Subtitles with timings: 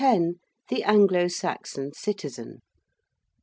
[0.69, 2.61] THE ANGLO SAXON CITIZEN.